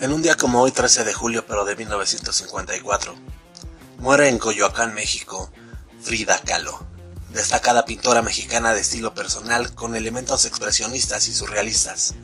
[0.00, 3.14] En un día como hoy, 13 de julio, pero de 1954,
[3.98, 5.50] muere en Coyoacán, México,
[6.02, 6.86] Frida Kahlo,
[7.30, 12.14] destacada pintora mexicana de estilo personal con elementos expresionistas y surrealistas.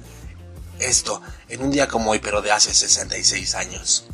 [0.79, 4.05] Esto en un día como hoy, pero de hace 66 años.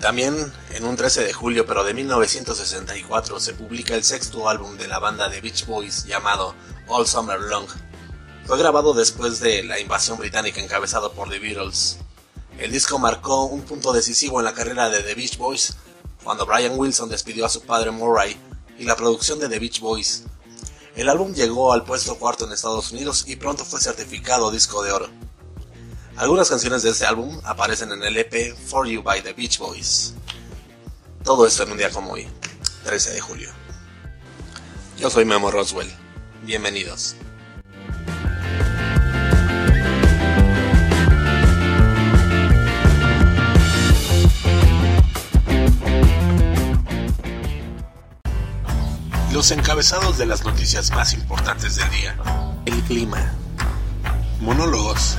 [0.00, 4.86] También en un 13 de julio, pero de 1964, se publica el sexto álbum de
[4.86, 6.54] la banda de Beach Boys llamado
[6.88, 7.66] All Summer Long.
[8.46, 11.98] Fue grabado después de la invasión británica encabezado por The Beatles.
[12.58, 15.76] El disco marcó un punto decisivo en la carrera de The Beach Boys,
[16.24, 18.36] cuando Brian Wilson despidió a su padre Murray
[18.78, 20.24] y la producción de The Beach Boys.
[20.96, 24.92] El álbum llegó al puesto cuarto en Estados Unidos y pronto fue certificado disco de
[24.92, 25.08] oro.
[26.16, 30.14] Algunas canciones de este álbum aparecen en el EP For You by The Beach Boys.
[31.22, 32.26] Todo esto en un día como hoy,
[32.84, 33.50] 13 de julio.
[34.98, 36.07] Yo soy Memo Roswell.
[36.42, 37.16] Bienvenidos.
[49.32, 52.16] Los encabezados de las noticias más importantes del día.
[52.64, 53.32] El clima.
[54.40, 55.18] Monólogos.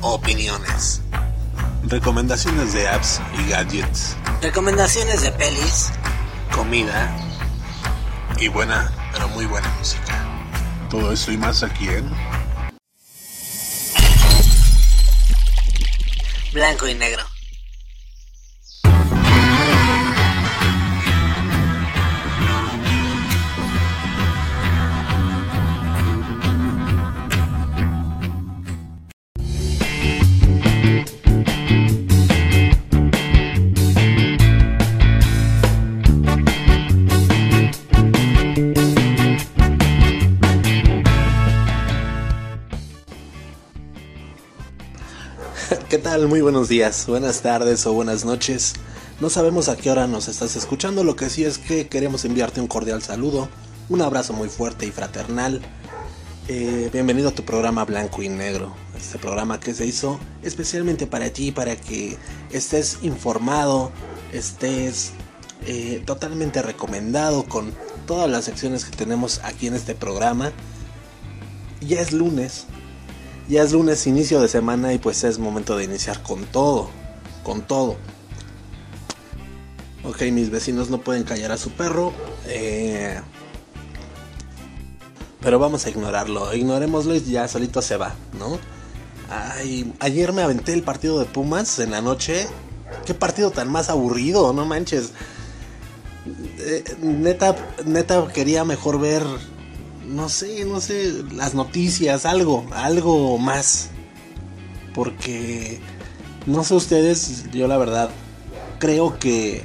[0.00, 1.02] Opiniones.
[1.84, 4.16] Recomendaciones de apps y gadgets.
[4.42, 5.90] Recomendaciones de pelis.
[6.52, 7.14] Comida.
[8.40, 10.24] Y buena, pero muy buena música.
[10.88, 12.08] Todo esto y más aquí en...
[16.52, 17.24] Blanco y negro.
[46.26, 48.72] Muy buenos días, buenas tardes o buenas noches.
[49.20, 52.60] No sabemos a qué hora nos estás escuchando, lo que sí es que queremos enviarte
[52.60, 53.48] un cordial saludo,
[53.88, 55.62] un abrazo muy fuerte y fraternal.
[56.48, 61.30] Eh, bienvenido a tu programa Blanco y Negro, este programa que se hizo especialmente para
[61.30, 62.18] ti, para que
[62.50, 63.92] estés informado,
[64.32, 65.12] estés
[65.66, 67.72] eh, totalmente recomendado con
[68.06, 70.50] todas las secciones que tenemos aquí en este programa.
[71.80, 72.66] Ya es lunes,
[73.48, 76.90] ya es lunes, inicio de semana y pues es momento de iniciar con todo,
[77.42, 77.96] con todo.
[80.04, 82.12] Ok, mis vecinos no pueden callar a su perro.
[82.46, 83.20] eh,
[85.40, 86.52] pero vamos a ignorarlo.
[86.54, 88.58] Ignorémoslo y ya solito se va, ¿no?
[89.30, 92.46] Ay, ayer me aventé el partido de Pumas en la noche.
[93.06, 95.12] Qué partido tan más aburrido, no manches.
[96.58, 99.22] Eh, neta, neta quería mejor ver
[100.08, 103.90] no sé, no sé, las noticias, algo, algo más.
[104.94, 105.80] Porque,
[106.46, 108.10] no sé ustedes, yo la verdad
[108.78, 109.64] creo que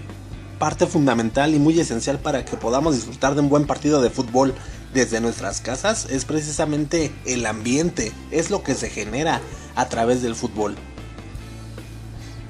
[0.60, 4.54] parte fundamental y muy esencial para que podamos disfrutar de un buen partido de fútbol
[4.94, 9.42] desde nuestras casas es precisamente el ambiente, es lo que se genera
[9.76, 10.76] a través del fútbol.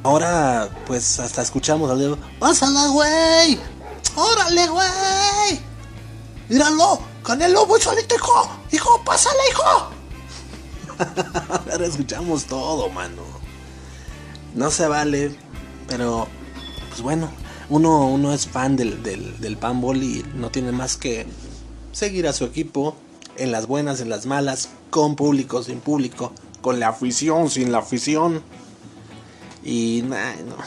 [0.03, 3.57] Ahora, pues hasta escuchamos al dedo, ¡Pásala, güey!
[4.15, 5.59] ¡Órale, güey!
[6.49, 7.12] ¡Míralo!
[7.23, 8.49] ¡Canelo, muy solito, hijo!
[8.71, 9.89] ¡Hijo, pásale, hijo!
[11.71, 13.21] Ahora escuchamos todo, mano.
[14.53, 15.35] No se vale,
[15.87, 16.27] pero
[16.89, 17.31] pues bueno,
[17.69, 21.25] uno, uno es fan del, del, del panball y no tiene más que
[21.91, 22.95] seguir a su equipo
[23.37, 27.79] en las buenas, en las malas, con público, sin público, con la afición, sin la
[27.79, 28.43] afición.
[29.63, 30.57] Y no.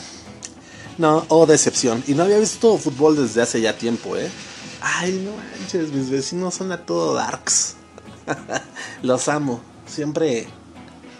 [0.97, 2.03] No, oh decepción.
[2.07, 4.29] Y no había visto fútbol desde hace ya tiempo, ¿eh?
[4.81, 7.75] Ay, no manches, mis vecinos son a todo darks.
[9.01, 9.61] los amo.
[9.87, 10.47] Siempre,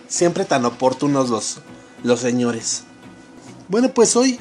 [0.07, 1.59] siempre tan oportunos los,
[2.03, 2.83] los señores.
[3.69, 4.39] Bueno, pues hoy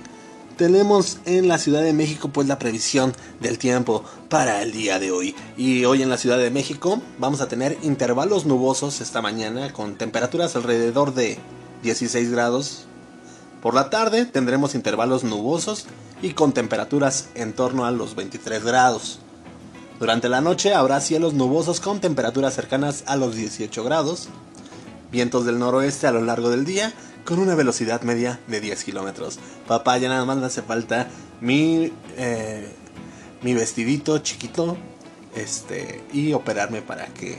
[0.56, 5.10] tenemos en la Ciudad de México pues la previsión del tiempo para el día de
[5.10, 5.34] hoy.
[5.56, 9.96] Y hoy en la Ciudad de México vamos a tener intervalos nubosos esta mañana con
[9.96, 11.38] temperaturas alrededor de
[11.82, 12.86] 16 grados.
[13.62, 15.86] Por la tarde tendremos intervalos nubosos
[16.22, 19.20] y con temperaturas en torno a los 23 grados.
[19.98, 24.28] Durante la noche habrá cielos nubosos con temperaturas cercanas a los 18 grados,
[25.10, 26.92] vientos del noroeste a lo largo del día
[27.24, 29.38] con una velocidad media de 10 kilómetros.
[29.66, 31.08] Papá, ya nada más me hace falta
[31.40, 32.72] mi, eh,
[33.42, 34.76] mi vestidito chiquito
[35.34, 37.38] este, y operarme para que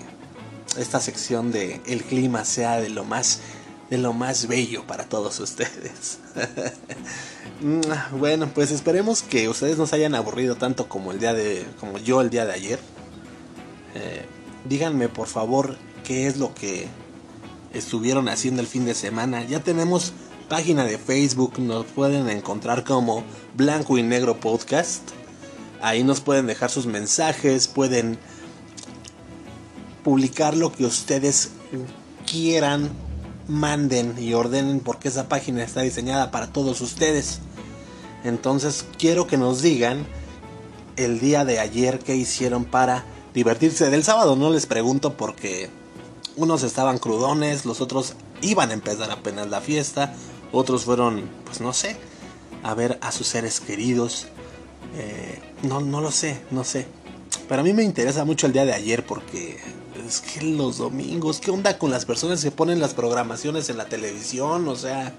[0.77, 3.39] esta sección de el clima sea de lo más
[3.89, 6.19] de lo más bello para todos ustedes.
[8.12, 11.98] bueno, pues esperemos que ustedes no se hayan aburrido tanto como el día de como
[11.98, 12.80] yo el día de ayer.
[13.95, 14.25] Eh,
[14.66, 16.88] díganme por favor qué es lo que
[17.74, 19.44] estuvieron haciendo el fin de semana.
[19.44, 20.13] Ya tenemos
[20.50, 23.24] página de Facebook, nos pueden encontrar como
[23.56, 25.10] Blanco y Negro Podcast.
[25.81, 28.18] Ahí nos pueden dejar sus mensajes, pueden
[30.04, 31.51] publicar lo que ustedes
[32.25, 32.89] quieran,
[33.48, 37.40] manden y ordenen porque esa página está diseñada para todos ustedes.
[38.24, 40.06] Entonces quiero que nos digan
[40.96, 43.90] el día de ayer qué hicieron para divertirse.
[43.90, 45.70] Del sábado no les pregunto porque
[46.36, 50.14] unos estaban crudones, los otros iban a empezar apenas la fiesta,
[50.52, 51.98] otros fueron, pues no sé,
[52.64, 54.28] a ver a sus seres queridos.
[54.96, 56.88] Eh, no, no lo sé, no sé.
[57.48, 59.60] Pero a mí me interesa mucho el día de ayer porque
[60.06, 63.86] es que los domingos, ¿qué onda con las personas que ponen las programaciones en la
[63.86, 64.68] televisión?
[64.68, 65.14] O sea,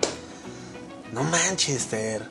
[1.12, 2.30] no Manchester.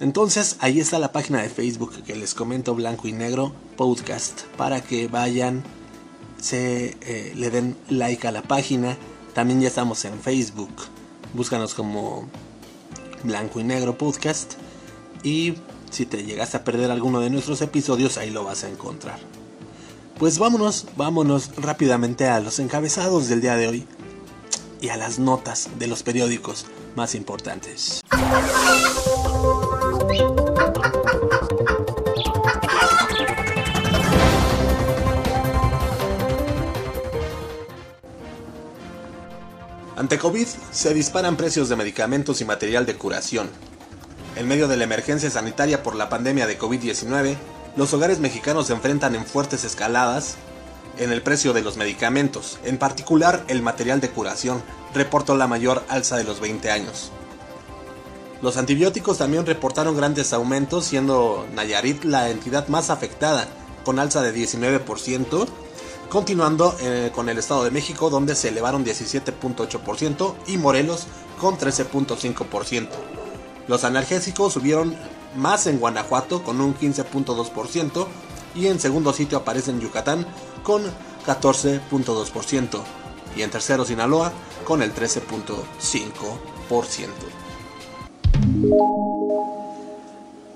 [0.00, 4.80] Entonces, ahí está la página de Facebook que les comento blanco y negro podcast para
[4.80, 5.62] que vayan,
[6.40, 8.96] se eh, le den like a la página.
[9.34, 10.74] También ya estamos en Facebook.
[11.34, 12.28] Búscanos como
[13.22, 14.54] blanco y negro podcast
[15.22, 15.54] y
[15.90, 19.20] si te llegaste a perder alguno de nuestros episodios, ahí lo vas a encontrar.
[20.22, 23.88] Pues vámonos, vámonos rápidamente a los encabezados del día de hoy
[24.80, 26.64] y a las notas de los periódicos
[26.94, 28.02] más importantes.
[39.96, 43.50] Ante COVID se disparan precios de medicamentos y material de curación.
[44.36, 47.36] En medio de la emergencia sanitaria por la pandemia de COVID-19,
[47.76, 50.36] los hogares mexicanos se enfrentan en fuertes escaladas
[50.98, 54.62] en el precio de los medicamentos, en particular el material de curación,
[54.94, 57.10] reportó la mayor alza de los 20 años.
[58.42, 63.46] Los antibióticos también reportaron grandes aumentos, siendo Nayarit la entidad más afectada,
[63.84, 65.46] con alza de 19%,
[66.10, 71.06] continuando eh, con el Estado de México, donde se elevaron 17.8%, y Morelos
[71.40, 72.88] con 13.5%.
[73.68, 74.96] Los analgésicos subieron
[75.36, 78.06] más en Guanajuato con un 15.2%
[78.54, 80.26] y en segundo sitio aparece en Yucatán
[80.62, 80.82] con
[81.26, 82.80] 14.2%
[83.36, 84.32] y en tercero Sinaloa
[84.64, 87.08] con el 13.5%.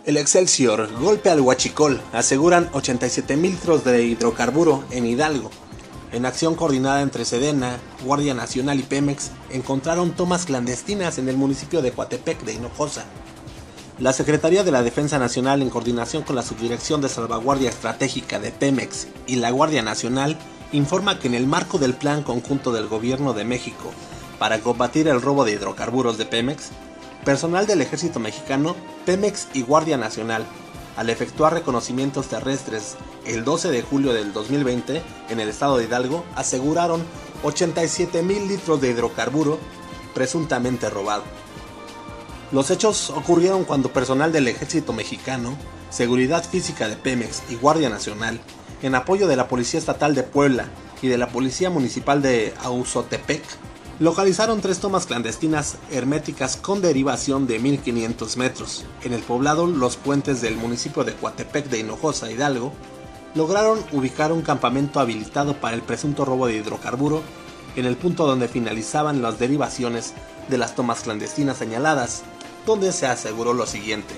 [0.04, 5.50] El Excelsior golpe al Huachicol, aseguran 87 mil litros de hidrocarburo en Hidalgo.
[6.12, 11.82] En acción coordinada entre Sedena, Guardia Nacional y Pemex, encontraron tomas clandestinas en el municipio
[11.82, 13.04] de Coatepec de Hinojosa.
[13.98, 18.52] La Secretaría de la Defensa Nacional, en coordinación con la Subdirección de Salvaguardia Estratégica de
[18.52, 20.36] Pemex y la Guardia Nacional,
[20.72, 23.90] informa que en el marco del Plan Conjunto del Gobierno de México
[24.38, 26.72] para combatir el robo de hidrocarburos de Pemex,
[27.24, 28.76] personal del Ejército Mexicano,
[29.06, 30.44] Pemex y Guardia Nacional,
[30.98, 36.22] al efectuar reconocimientos terrestres el 12 de julio del 2020 en el estado de Hidalgo,
[36.34, 37.02] aseguraron
[37.44, 39.58] 87 mil litros de hidrocarburo
[40.12, 41.22] presuntamente robado.
[42.52, 45.56] Los hechos ocurrieron cuando personal del ejército mexicano,
[45.90, 48.40] Seguridad Física de Pemex y Guardia Nacional,
[48.82, 50.68] en apoyo de la Policía Estatal de Puebla
[51.02, 53.42] y de la Policía Municipal de Auzotepec,
[53.98, 58.84] localizaron tres tomas clandestinas herméticas con derivación de 1500 metros.
[59.02, 62.72] En el poblado Los Puentes del municipio de Coatepec de Hinojosa, Hidalgo,
[63.34, 67.22] lograron ubicar un campamento habilitado para el presunto robo de hidrocarburo
[67.74, 70.14] en el punto donde finalizaban las derivaciones
[70.48, 72.22] de las tomas clandestinas señaladas,
[72.66, 74.14] donde se aseguró lo siguiente.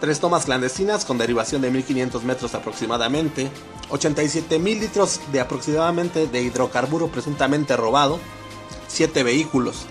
[0.00, 3.50] Tres tomas clandestinas con derivación de 1500 metros aproximadamente,
[3.88, 8.20] 87 mil litros de aproximadamente de hidrocarburo presuntamente robado,
[8.88, 9.86] 7 vehículos,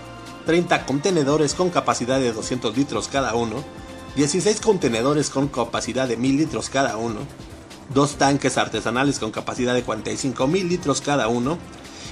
[0.46, 3.64] 30 contenedores con capacidad de 200 litros cada uno,
[4.14, 7.18] 16 contenedores con capacidad de 1000 litros cada uno,
[7.92, 11.58] dos tanques artesanales con capacidad de 45 mil litros cada uno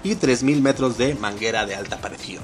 [0.03, 2.43] y 3000 metros de manguera de alta presión.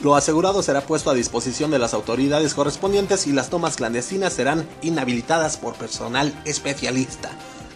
[0.00, 4.68] Lo asegurado será puesto a disposición de las autoridades correspondientes y las tomas clandestinas serán
[4.80, 7.30] inhabilitadas por personal especialista.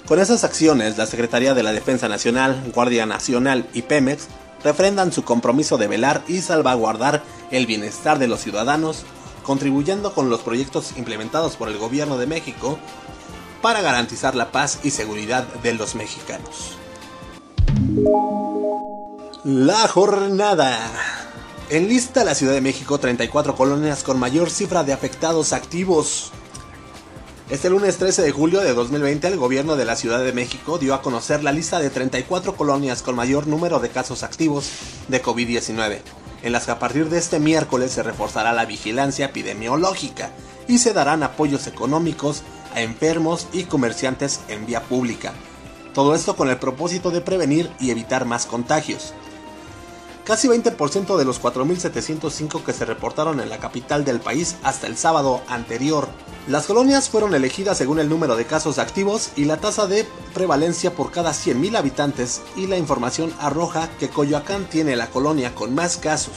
[0.07, 4.29] Con esas acciones, la Secretaría de la Defensa Nacional, Guardia Nacional y Pemex
[4.63, 9.03] refrendan su compromiso de velar y salvaguardar el bienestar de los ciudadanos,
[9.43, 12.79] contribuyendo con los proyectos implementados por el Gobierno de México
[13.63, 16.77] para garantizar la paz y seguridad de los mexicanos.
[19.45, 21.22] La jornada.
[21.73, 26.31] Enlista la Ciudad de México 34 colonias con mayor cifra de afectados activos.
[27.49, 30.93] Este lunes 13 de julio de 2020 el gobierno de la Ciudad de México dio
[30.93, 34.71] a conocer la lista de 34 colonias con mayor número de casos activos
[35.09, 36.01] de COVID-19,
[36.43, 40.31] en las que a partir de este miércoles se reforzará la vigilancia epidemiológica
[40.69, 42.43] y se darán apoyos económicos
[42.75, 45.33] a enfermos y comerciantes en vía pública.
[45.95, 49.15] Todo esto con el propósito de prevenir y evitar más contagios.
[50.25, 54.97] Casi 20% de los 4.705 que se reportaron en la capital del país hasta el
[54.97, 56.07] sábado anterior.
[56.47, 60.95] Las colonias fueron elegidas según el número de casos activos y la tasa de prevalencia
[60.95, 65.97] por cada 100.000 habitantes y la información arroja que Coyoacán tiene la colonia con más
[65.97, 66.35] casos.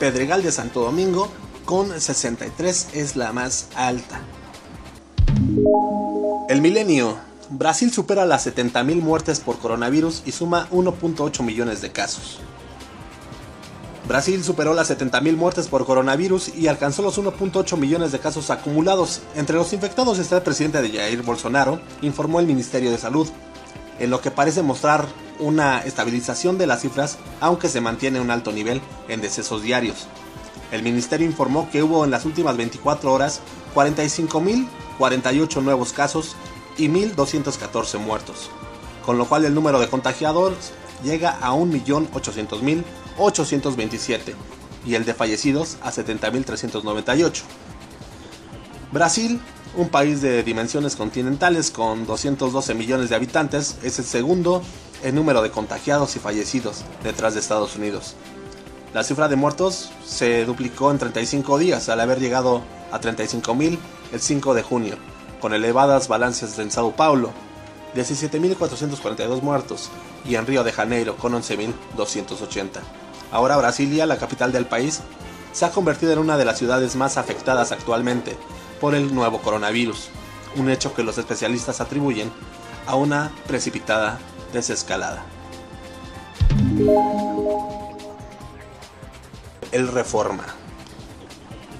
[0.00, 1.28] Pedregal de Santo Domingo
[1.64, 4.20] con 63 es la más alta.
[6.48, 7.16] El milenio.
[7.50, 12.40] Brasil supera las 70.000 muertes por coronavirus y suma 1.8 millones de casos.
[14.08, 19.22] Brasil superó las 70.000 muertes por coronavirus y alcanzó los 1.8 millones de casos acumulados.
[19.36, 23.28] Entre los infectados está el presidente de Jair Bolsonaro, informó el Ministerio de Salud,
[24.00, 25.06] en lo que parece mostrar
[25.38, 30.08] una estabilización de las cifras, aunque se mantiene un alto nivel en decesos diarios.
[30.72, 33.40] El ministerio informó que hubo en las últimas 24 horas
[33.74, 36.34] 45.048 nuevos casos
[36.76, 38.50] y 1.214 muertos,
[39.04, 40.72] con lo cual el número de contagiados
[41.04, 42.84] llega a 1.800.000
[43.22, 44.34] 827
[44.84, 47.42] y el de fallecidos a 70.398.
[48.90, 49.40] Brasil,
[49.76, 54.62] un país de dimensiones continentales con 212 millones de habitantes, es el segundo
[55.02, 58.14] en número de contagiados y fallecidos detrás de Estados Unidos.
[58.92, 63.78] La cifra de muertos se duplicó en 35 días al haber llegado a 35.000
[64.12, 64.96] el 5 de junio,
[65.40, 67.30] con elevadas balances en Sao Paulo,
[67.94, 69.90] 17.442 muertos,
[70.26, 73.01] y en Río de Janeiro con 11.280.
[73.32, 75.00] Ahora Brasilia, la capital del país,
[75.52, 78.36] se ha convertido en una de las ciudades más afectadas actualmente
[78.80, 80.08] por el nuevo coronavirus,
[80.56, 82.30] un hecho que los especialistas atribuyen
[82.86, 84.18] a una precipitada
[84.52, 85.24] desescalada.
[89.72, 90.44] El Reforma.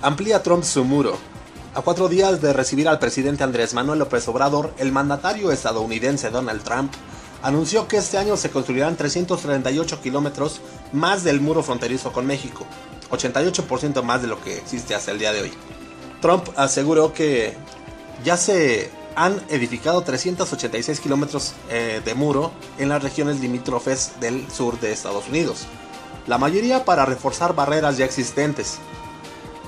[0.00, 1.18] Amplía Trump su muro.
[1.74, 6.62] A cuatro días de recibir al presidente Andrés Manuel López Obrador, el mandatario estadounidense Donald
[6.62, 6.92] Trump
[7.42, 10.60] anunció que este año se construirán 338 kilómetros
[10.92, 12.66] más del muro fronterizo con México,
[13.10, 15.52] 88% más de lo que existe hasta el día de hoy.
[16.20, 17.54] Trump aseguró que
[18.24, 24.80] ya se han edificado 386 kilómetros eh, de muro en las regiones limítrofes del sur
[24.80, 25.66] de Estados Unidos,
[26.26, 28.78] la mayoría para reforzar barreras ya existentes.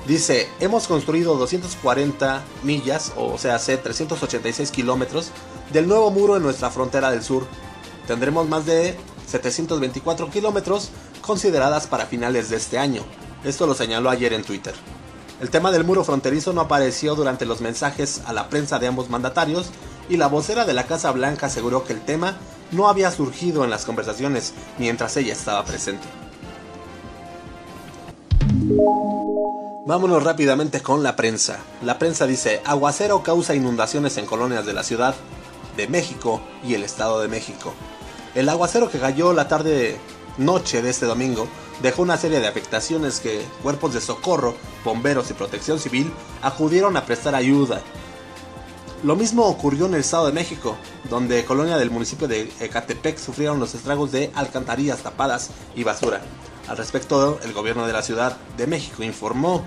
[0.07, 5.31] Dice, hemos construido 240 millas, o sea, 386 kilómetros
[5.71, 7.45] del nuevo muro en nuestra frontera del sur.
[8.07, 8.95] Tendremos más de
[9.27, 10.89] 724 kilómetros
[11.21, 13.01] consideradas para finales de este año.
[13.43, 14.73] Esto lo señaló ayer en Twitter.
[15.41, 19.09] El tema del muro fronterizo no apareció durante los mensajes a la prensa de ambos
[19.09, 19.69] mandatarios
[20.07, 22.37] y la vocera de la Casa Blanca aseguró que el tema
[22.71, 26.07] no había surgido en las conversaciones mientras ella estaba presente.
[29.87, 31.59] Vámonos rápidamente con la prensa.
[31.83, 35.15] La prensa dice, aguacero causa inundaciones en colonias de la Ciudad
[35.75, 37.73] de México y el Estado de México.
[38.33, 39.97] El aguacero que cayó la tarde
[40.37, 41.47] noche de este domingo
[41.81, 47.05] dejó una serie de afectaciones que cuerpos de socorro, bomberos y protección civil acudieron a
[47.05, 47.81] prestar ayuda.
[49.03, 50.77] Lo mismo ocurrió en el Estado de México,
[51.09, 56.21] donde colonia del municipio de Ecatepec sufrieron los estragos de alcantarillas tapadas y basura.
[56.67, 59.63] Al respecto, el gobierno de la Ciudad de México informó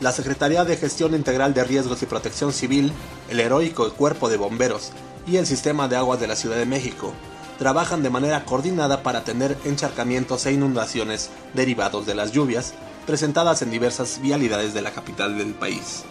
[0.00, 2.92] la Secretaría de Gestión Integral de Riesgos y Protección Civil,
[3.30, 4.92] el heroico Cuerpo de Bomberos
[5.26, 7.12] y el Sistema de Aguas de la Ciudad de México
[7.58, 12.74] trabajan de manera coordinada para atender encharcamientos e inundaciones derivados de las lluvias
[13.06, 16.04] presentadas en diversas vialidades de la capital del país.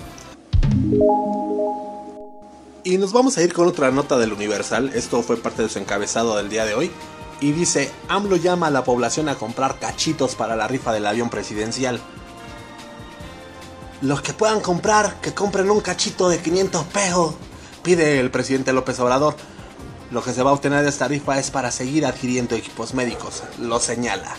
[2.83, 5.79] Y nos vamos a ir con otra nota del Universal, esto fue parte de su
[5.79, 6.91] encabezado del día de hoy,
[7.41, 11.29] y dice, AMLO llama a la población a comprar cachitos para la rifa del avión
[11.29, 11.99] presidencial.
[14.01, 17.35] Los que puedan comprar, que compren un cachito de 500 pesos,
[17.81, 19.35] pide el presidente López Obrador.
[20.11, 23.43] Lo que se va a obtener de esta rifa es para seguir adquiriendo equipos médicos,
[23.59, 24.35] lo señala.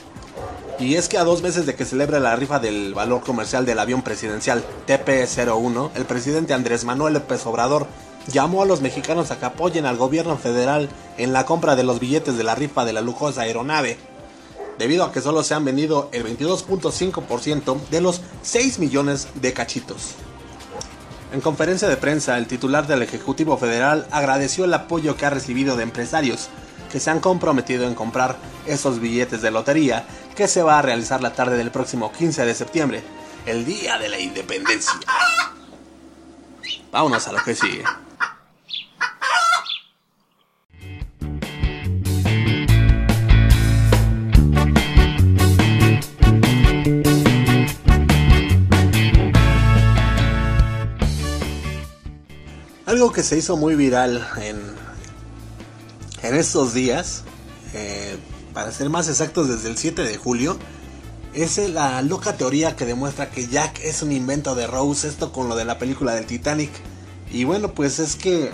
[0.79, 3.79] Y es que a dos meses de que celebre la rifa del valor comercial del
[3.79, 7.87] avión presidencial TP-01, el presidente Andrés Manuel López Obrador
[8.31, 11.99] llamó a los mexicanos a que apoyen al gobierno federal en la compra de los
[11.99, 13.97] billetes de la rifa de la lujosa aeronave,
[14.79, 20.15] debido a que solo se han vendido el 22.5% de los 6 millones de cachitos.
[21.33, 25.77] En conferencia de prensa, el titular del Ejecutivo Federal agradeció el apoyo que ha recibido
[25.77, 26.49] de empresarios
[26.91, 30.07] que se han comprometido en comprar esos billetes de lotería
[30.37, 33.03] que se va a realizar la tarde del próximo 15 de septiembre,
[33.45, 34.95] el Día de la Independencia.
[36.93, 37.85] Vámonos a lo que sigue.
[52.97, 54.57] Algo que se hizo muy viral en
[56.23, 57.25] en estos días,
[57.75, 58.17] eh,
[58.55, 60.57] para ser más exactos desde el 7 de julio,
[61.35, 65.51] es la loca teoría que demuestra que Jack es un invento de Rose, esto con
[65.51, 66.71] lo de la película del Titanic.
[67.31, 68.51] Y bueno, pues es que,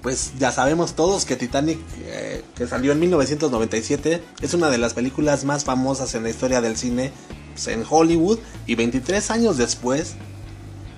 [0.00, 4.94] pues ya sabemos todos que Titanic, eh, que salió en 1997, es una de las
[4.94, 7.12] películas más famosas en la historia del cine
[7.52, 8.38] pues, en Hollywood.
[8.66, 10.14] Y 23 años después,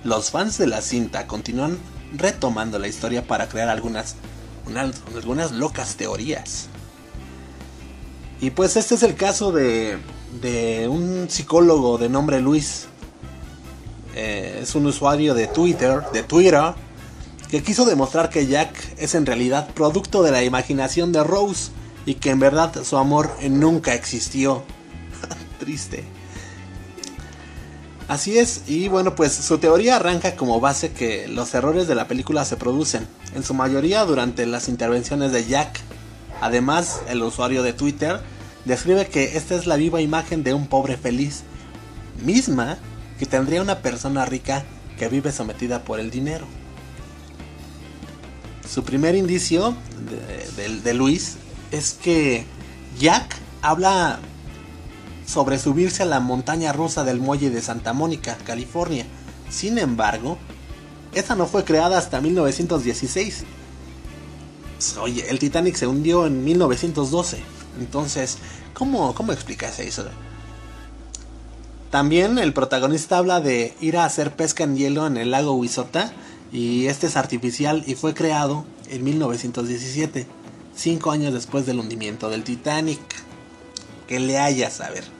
[0.05, 1.77] los fans de la cinta continúan
[2.15, 4.15] retomando la historia para crear algunas,
[5.15, 6.67] algunas locas teorías.
[8.39, 9.97] Y pues este es el caso de,
[10.41, 12.87] de un psicólogo de nombre Luis.
[14.15, 16.73] Eh, es un usuario de Twitter, de Twitter,
[17.49, 21.71] que quiso demostrar que Jack es en realidad producto de la imaginación de Rose
[22.05, 24.63] y que en verdad su amor nunca existió.
[25.59, 26.16] Triste.
[28.07, 32.07] Así es, y bueno, pues su teoría arranca como base que los errores de la
[32.07, 35.81] película se producen, en su mayoría durante las intervenciones de Jack.
[36.39, 38.21] Además, el usuario de Twitter
[38.63, 41.43] describe que esta es la viva imagen de un pobre feliz,
[42.23, 42.77] misma
[43.19, 44.63] que tendría una persona rica
[44.97, 46.47] que vive sometida por el dinero.
[48.67, 49.75] Su primer indicio
[50.83, 51.37] de, Luis
[51.71, 52.45] es que
[52.99, 54.19] Jack habla
[55.27, 59.05] sobre subirse a la montaña rusa del muelle de Santa Mónica, California.
[59.49, 60.37] Sin embargo,
[61.13, 63.43] esta no fue creada hasta 1916.
[65.01, 67.39] Oye, el Titanic se hundió en 1912.
[67.79, 68.37] Entonces,
[68.73, 70.05] ¿cómo, cómo explicas eso?
[71.91, 76.13] También el protagonista habla de ir a hacer pesca en hielo en el lago Huizota
[76.53, 80.25] y este es artificial y fue creado en 1917,
[80.75, 82.99] cinco años después del hundimiento del Titanic.
[84.07, 85.16] Que le haya saber.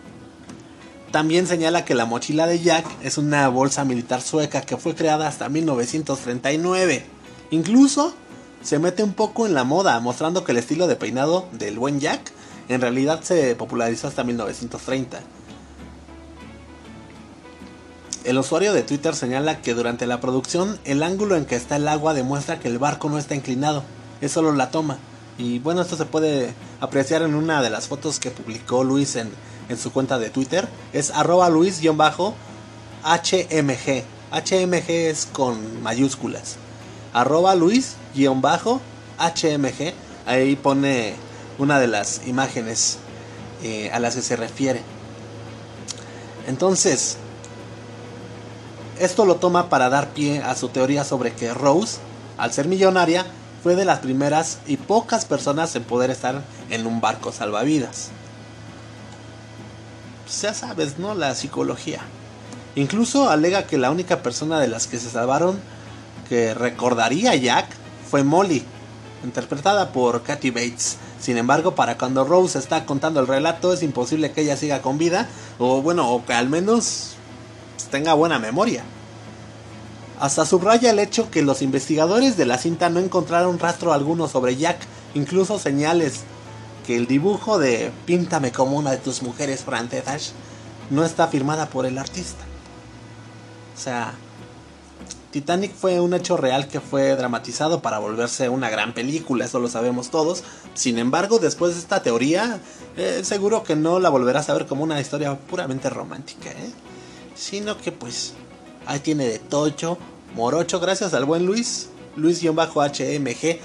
[1.11, 5.27] También señala que la mochila de Jack es una bolsa militar sueca que fue creada
[5.27, 7.05] hasta 1939.
[7.51, 8.13] Incluso
[8.61, 12.01] se mete un poco en la moda, mostrando que el estilo de peinado del buen
[12.01, 12.31] Jack
[12.67, 15.21] en realidad se popularizó hasta 1930.
[18.25, 21.87] El usuario de Twitter señala que durante la producción el ángulo en que está el
[21.87, 23.83] agua demuestra que el barco no está inclinado,
[24.19, 24.97] es solo la toma.
[25.37, 29.29] Y bueno, esto se puede apreciar en una de las fotos que publicó Luis en
[29.69, 30.67] en su cuenta de Twitter.
[30.93, 32.33] Es arroba luis-hmg.
[34.31, 36.57] HMG es con mayúsculas.
[37.13, 38.73] Arroba luis-hmg.
[40.25, 41.15] Ahí pone
[41.57, 42.97] una de las imágenes
[43.63, 44.81] eh, a las que se refiere.
[46.47, 47.17] Entonces,
[48.99, 51.97] esto lo toma para dar pie a su teoría sobre que Rose,
[52.37, 53.25] al ser millonaria,
[53.63, 58.11] fue de las primeras y pocas personas en poder estar en un barco salvavidas
[60.27, 61.15] ya sabes, ¿no?
[61.15, 62.01] La psicología.
[62.75, 65.59] Incluso alega que la única persona de las que se salvaron
[66.29, 67.67] que recordaría a Jack
[68.09, 68.63] fue Molly,
[69.23, 70.97] interpretada por Kathy Bates.
[71.19, 74.97] Sin embargo, para cuando Rose está contando el relato es imposible que ella siga con
[74.97, 77.15] vida, o bueno, o que al menos
[77.89, 78.83] tenga buena memoria.
[80.19, 84.55] Hasta subraya el hecho que los investigadores de la cinta no encontraron rastro alguno sobre
[84.55, 84.79] Jack,
[85.13, 86.23] incluso señales
[86.87, 90.31] que el dibujo de Píntame como una de tus mujeres francesas
[90.89, 92.45] no está firmada por el artista.
[93.75, 94.13] O sea,
[95.31, 99.67] Titanic fue un hecho real que fue dramatizado para volverse una gran película, eso lo
[99.67, 100.45] sabemos todos.
[100.75, 102.61] Sin embargo, después de esta teoría,
[102.95, 106.71] eh, seguro que no la volverás a ver como una historia puramente romántica, ¿eh?
[107.35, 108.33] sino que pues
[108.85, 109.97] ahí tiene de tocho,
[110.35, 113.59] morocho, gracias al buen Luis, Luis-HMG,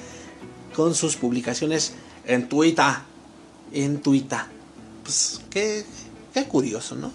[0.74, 1.94] con sus publicaciones
[2.26, 3.11] en Twitter
[3.72, 4.40] en Twitter.
[5.02, 5.84] Pues qué,
[6.32, 7.10] qué curioso, ¿no?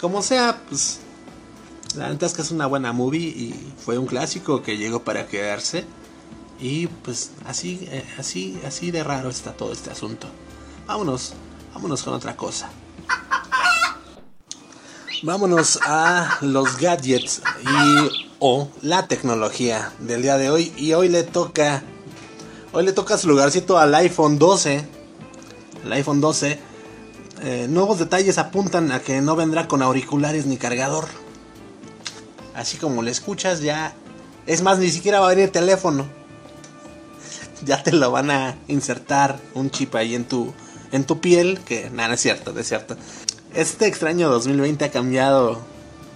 [0.00, 1.00] Como sea, pues
[1.96, 5.26] la verdad es que es una buena movie y fue un clásico que llegó para
[5.26, 5.84] quedarse.
[6.58, 10.28] Y pues así, eh, así, así de raro está todo este asunto.
[10.86, 11.34] Vámonos,
[11.74, 12.70] vámonos con otra cosa.
[15.22, 20.72] Vámonos a los gadgets y o la tecnología del día de hoy.
[20.76, 21.82] Y hoy le toca,
[22.72, 25.01] hoy le toca su lugarcito al iPhone 12
[25.84, 26.58] el iPhone 12,
[27.42, 31.06] eh, nuevos detalles apuntan a que no vendrá con auriculares ni cargador.
[32.54, 33.94] Así como le escuchas, ya.
[34.46, 36.06] Es más, ni siquiera va a venir teléfono.
[37.64, 40.52] Ya te lo van a insertar un chip ahí en tu,
[40.90, 41.60] en tu piel.
[41.60, 42.96] Que nada, es cierto, es cierto.
[43.54, 45.60] Este extraño 2020 ha cambiado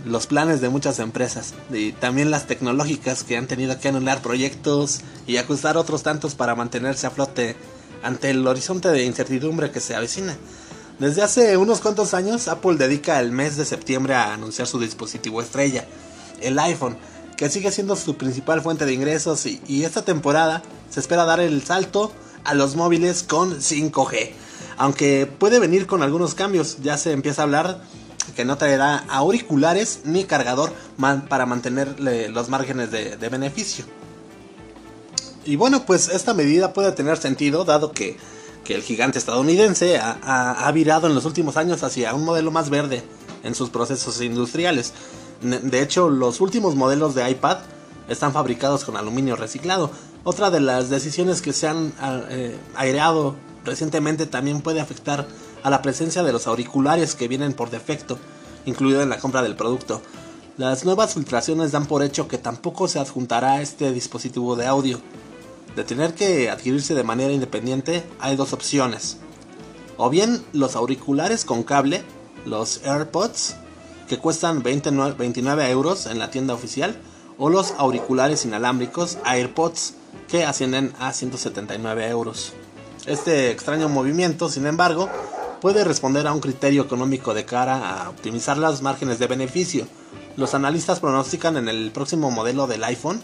[0.04, 5.00] los planes de muchas empresas y también las tecnológicas que han tenido que anular proyectos
[5.26, 7.56] y ajustar otros tantos para mantenerse a flote
[8.02, 10.36] ante el horizonte de incertidumbre que se avecina.
[10.98, 15.42] Desde hace unos cuantos años, Apple dedica el mes de septiembre a anunciar su dispositivo
[15.42, 15.86] estrella,
[16.40, 16.96] el iPhone,
[17.36, 21.62] que sigue siendo su principal fuente de ingresos y, esta temporada se espera dar el
[21.62, 22.12] salto
[22.44, 24.30] a los móviles con 5G.
[24.78, 27.82] Aunque puede venir con algunos cambios, ya se empieza a hablar
[28.34, 30.72] que no traerá auriculares ni cargador
[31.28, 33.84] para mantener los márgenes de, beneficio.
[35.46, 38.18] Y bueno, pues esta medida puede tener sentido dado que,
[38.68, 43.04] el gigante estadounidense ha, virado en los últimos años hacia un modelo más verde
[43.44, 44.92] en sus procesos industriales.
[45.40, 47.58] De hecho, los últimos modelos de iPad
[48.08, 49.92] están fabricados con aluminio reciclado.
[50.24, 51.92] Otra de las decisiones que se han
[52.28, 55.28] eh, aireado recientemente también puede afectar
[55.62, 58.18] a la presencia de los auriculares que vienen por defecto,
[58.64, 60.02] incluido en la compra del producto.
[60.56, 65.00] Las nuevas filtraciones dan por hecho que tampoco se adjuntará este dispositivo de audio.
[65.76, 69.18] De tener que adquirirse de manera independiente, hay dos opciones.
[69.98, 72.02] O bien los auriculares con cable,
[72.46, 73.56] los AirPods,
[74.08, 76.96] que cuestan 29 euros en la tienda oficial,
[77.36, 79.94] o los auriculares inalámbricos AirPods,
[80.28, 82.54] que ascienden a 179 euros.
[83.04, 85.10] Este extraño movimiento, sin embargo,
[85.60, 89.86] puede responder a un criterio económico de cara a optimizar los márgenes de beneficio.
[90.38, 93.20] Los analistas pronostican en el próximo modelo del iPhone,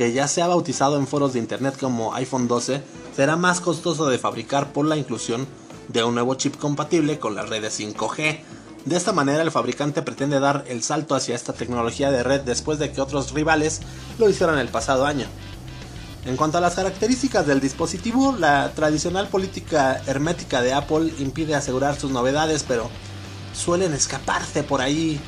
[0.00, 2.82] que ya se ha bautizado en foros de internet como iPhone 12,
[3.14, 5.46] será más costoso de fabricar por la inclusión
[5.88, 8.40] de un nuevo chip compatible con las redes 5G.
[8.86, 12.78] De esta manera el fabricante pretende dar el salto hacia esta tecnología de red después
[12.78, 13.82] de que otros rivales
[14.18, 15.26] lo hicieron el pasado año.
[16.24, 22.00] En cuanto a las características del dispositivo, la tradicional política hermética de Apple impide asegurar
[22.00, 22.88] sus novedades, pero
[23.52, 25.20] suelen escaparse por ahí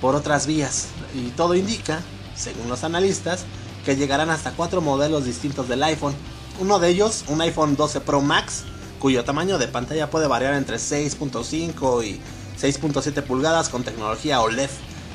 [0.00, 0.86] por otras vías.
[1.14, 2.00] Y todo indica,
[2.34, 3.44] según los analistas,
[3.86, 6.12] que llegarán hasta cuatro modelos distintos del iPhone.
[6.58, 8.64] Uno de ellos, un iPhone 12 Pro Max,
[8.98, 12.20] cuyo tamaño de pantalla puede variar entre 6.5 y
[12.60, 14.70] 6.7 pulgadas con tecnología OLED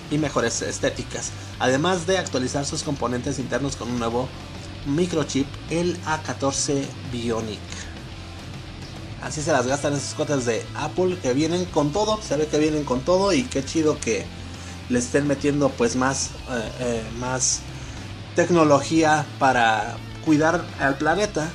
[0.10, 4.30] y mejores estéticas, además de actualizar sus componentes internos con un nuevo
[4.86, 7.60] microchip, el A14 Bionic.
[9.22, 12.58] Así se las gastan esas cuotas de Apple que vienen con todo, se ve que
[12.58, 14.26] vienen con todo y qué chido que
[14.88, 17.62] le estén metiendo pues más, eh, eh, más
[18.36, 21.50] tecnología para cuidar al planeta,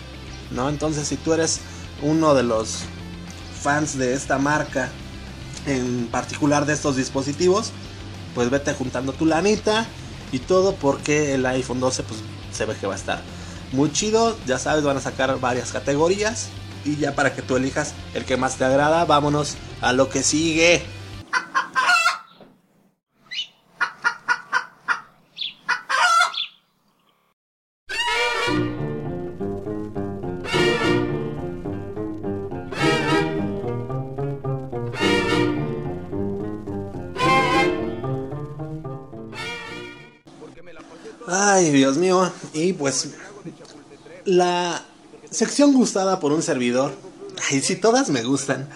[0.50, 0.68] ¿no?
[0.68, 1.60] Entonces si tú eres
[2.02, 2.80] uno de los
[3.62, 4.90] fans de esta marca,
[5.66, 7.72] en particular de estos dispositivos,
[8.34, 9.86] pues vete juntando tu lanita
[10.30, 12.20] y todo porque el iPhone 12 pues
[12.52, 13.22] se ve que va a estar
[13.72, 14.36] muy chido.
[14.46, 16.48] Ya sabes, van a sacar varias categorías.
[16.84, 20.22] Y ya para que tú elijas el que más te agrada, vámonos a lo que
[20.22, 20.82] sigue.
[41.66, 42.30] Ay, Dios mío.
[42.54, 43.08] Y pues
[44.24, 44.84] la
[45.32, 46.94] sección gustada por un servidor.
[47.50, 48.68] Ay, sí, todas me gustan.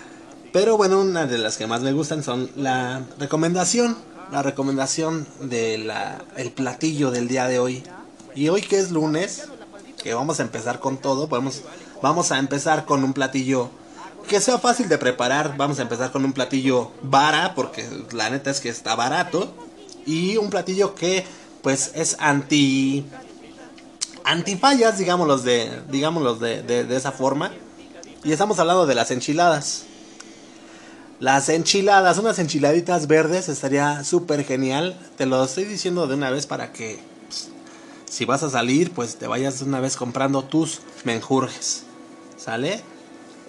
[0.53, 3.97] Pero bueno, una de las que más me gustan son la recomendación.
[4.33, 5.93] La recomendación del
[6.37, 7.85] el platillo del día de hoy.
[8.35, 9.45] Y hoy que es lunes,
[10.03, 11.63] que vamos a empezar con todo, podemos,
[12.03, 13.71] vamos a empezar con un platillo
[14.27, 15.57] que sea fácil de preparar.
[15.57, 19.55] Vamos a empezar con un platillo vara, porque la neta es que está barato.
[20.07, 21.25] Y un platillo que
[21.63, 23.05] pues es anti
[24.25, 27.53] antifallas, digámoslos de de, de, esa forma.
[28.25, 29.85] Y estamos hablando de las enchiladas.
[31.21, 34.99] Las enchiladas, unas enchiladitas verdes estaría súper genial.
[35.17, 37.49] Te lo estoy diciendo de una vez para que pues,
[38.09, 41.85] si vas a salir, pues te vayas de una vez comprando tus menjurjes.
[42.37, 42.83] ¿Sale?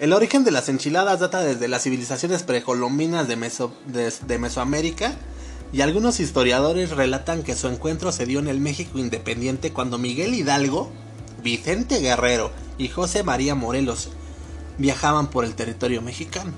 [0.00, 5.14] El origen de las enchiladas data desde las civilizaciones precolombinas de, Meso, de Mesoamérica
[5.72, 10.34] y algunos historiadores relatan que su encuentro se dio en el México independiente cuando Miguel
[10.34, 10.90] Hidalgo,
[11.42, 14.10] Vicente Guerrero y José María Morelos
[14.76, 16.52] viajaban por el territorio mexicano.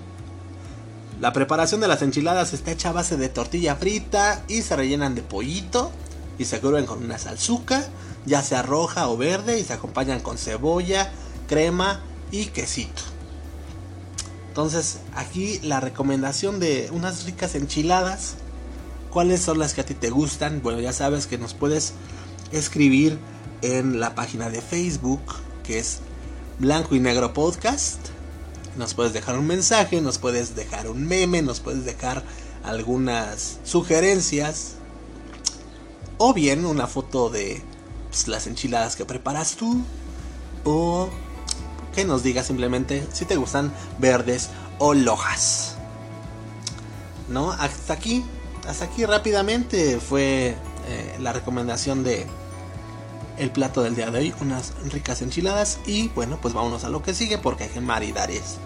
[1.20, 5.14] La preparación de las enchiladas está hecha a base de tortilla frita y se rellenan
[5.14, 5.92] de pollito
[6.36, 7.86] y se cubren con una salsuca,
[8.26, 11.12] ya sea roja o verde, y se acompañan con cebolla,
[11.46, 12.00] crema
[12.32, 13.02] y quesito.
[14.48, 18.34] Entonces, aquí la recomendación de unas ricas enchiladas
[19.14, 20.60] cuáles son las que a ti te gustan.
[20.60, 21.92] Bueno, ya sabes que nos puedes
[22.50, 23.16] escribir
[23.62, 25.22] en la página de Facebook,
[25.62, 26.00] que es
[26.58, 28.00] Blanco y Negro Podcast.
[28.76, 32.24] Nos puedes dejar un mensaje, nos puedes dejar un meme, nos puedes dejar
[32.64, 34.72] algunas sugerencias.
[36.18, 37.62] O bien una foto de
[38.10, 39.80] pues, las enchiladas que preparas tú.
[40.64, 41.08] O
[41.94, 44.50] que nos digas simplemente si te gustan verdes
[44.80, 45.76] o lojas.
[47.28, 47.52] ¿No?
[47.52, 48.24] Hasta aquí
[48.68, 50.56] hasta aquí rápidamente fue
[50.88, 52.26] eh, la recomendación de,
[53.38, 57.02] el plato del día de hoy, unas ricas enchiladas y bueno, pues vámonos a lo
[57.02, 58.60] que sigue porque hay que maridar esto.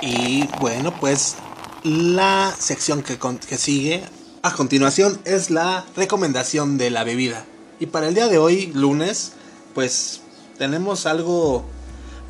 [0.00, 1.36] Y bueno, pues
[1.82, 4.04] la sección que, que sigue
[4.42, 7.44] a continuación es la recomendación de la bebida.
[7.80, 9.32] Y para el día de hoy, lunes,
[9.76, 10.22] pues
[10.56, 11.62] tenemos algo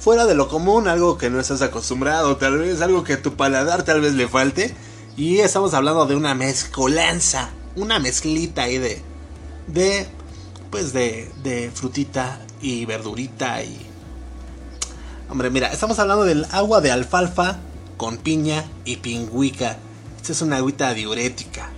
[0.00, 3.36] fuera de lo común, algo que no estás acostumbrado, tal vez algo que a tu
[3.36, 4.74] paladar tal vez le falte.
[5.16, 9.00] Y estamos hablando de una mezcolanza, una mezclita ahí de,
[9.68, 10.08] de,
[10.72, 13.78] pues de, de frutita y verdurita y...
[15.30, 17.58] Hombre, mira, estamos hablando del agua de alfalfa
[17.96, 19.78] con piña y pingüica.
[20.16, 21.70] Esta es una agüita diurética.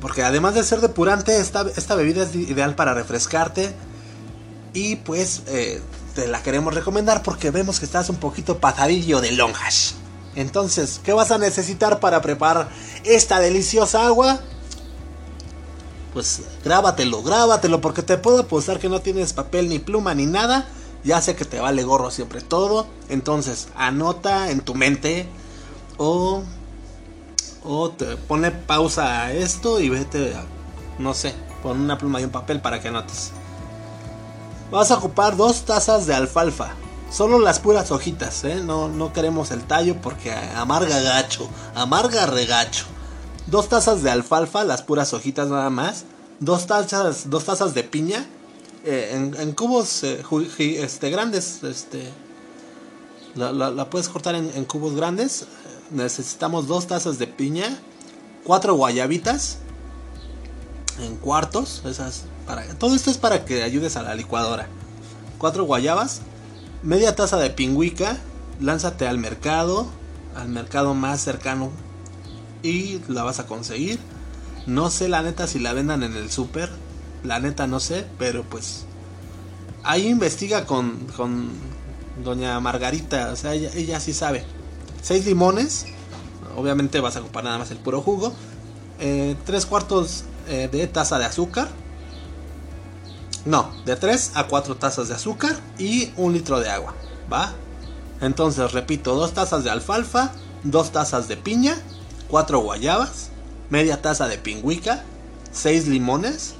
[0.00, 3.74] Porque además de ser depurante, esta, esta bebida es ideal para refrescarte.
[4.74, 5.80] Y pues eh,
[6.14, 9.94] te la queremos recomendar porque vemos que estás un poquito patadillo de lonjas.
[10.34, 12.68] Entonces, ¿qué vas a necesitar para preparar
[13.04, 14.40] esta deliciosa agua?
[16.12, 20.66] Pues grábatelo, grábatelo, porque te puedo apostar que no tienes papel ni pluma ni nada.
[21.04, 22.88] Ya sé que te vale gorro siempre todo.
[23.08, 25.28] Entonces, anota en tu mente
[25.98, 26.42] o,
[27.62, 30.34] o te pone pausa a esto y vete,
[30.98, 31.32] no sé,
[31.62, 33.30] pon una pluma y un papel para que anotes.
[34.70, 36.74] Vas a ocupar dos tazas de alfalfa.
[37.10, 38.56] Solo las puras hojitas, ¿eh?
[38.56, 42.86] No, no queremos el tallo porque amarga gacho, amarga regacho.
[43.46, 46.06] Dos tazas de alfalfa, las puras hojitas nada más.
[46.40, 48.26] Dos tazas, dos tazas de piña.
[48.84, 50.24] Eh, en, cubos eh,
[50.58, 51.62] este, grandes.
[51.62, 52.10] Este,
[53.36, 55.46] la, puedes cortar en, en, cubos grandes.
[55.90, 57.78] Necesitamos dos tazas de piña.
[58.44, 59.58] Cuatro guayabitas.
[60.98, 61.82] En cuartos.
[61.84, 62.24] Esas
[62.78, 64.68] todo esto es para que ayudes a la licuadora.
[65.38, 66.20] Cuatro guayabas,
[66.82, 68.18] media taza de pingüica,
[68.60, 69.86] lánzate al mercado,
[70.36, 71.70] al mercado más cercano
[72.62, 73.98] y la vas a conseguir.
[74.66, 76.70] No sé la neta si la vendan en el súper,
[77.22, 78.84] la neta no sé, pero pues
[79.82, 81.50] ahí investiga con, con
[82.22, 84.44] doña Margarita, o sea, ella, sí sabe.
[85.02, 85.86] Seis limones,
[86.56, 88.32] obviamente vas a ocupar nada más el puro jugo.
[89.00, 91.68] Eh, tres cuartos eh, de taza de azúcar
[93.44, 96.94] no, de 3 a 4 tazas de azúcar y un litro de agua.
[97.30, 97.52] ¿Va?
[98.20, 101.76] Entonces, repito, 2 tazas de alfalfa, 2 tazas de piña,
[102.28, 103.30] 4 guayabas,
[103.68, 105.04] media taza de pingüica,
[105.52, 106.54] 6 limones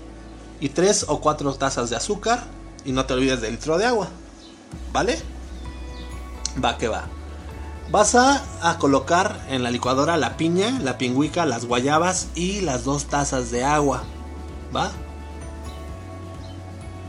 [0.60, 2.44] y 3 o 4 tazas de azúcar.
[2.84, 4.08] Y no te olvides del litro de agua.
[4.92, 5.18] ¿Vale?
[6.62, 7.06] Va que va.
[7.90, 12.84] Vas a, a, colocar en la licuadora la piña, la pingüica, las guayabas y las
[12.84, 14.02] dos tazas de agua.
[14.74, 14.90] ¿Va?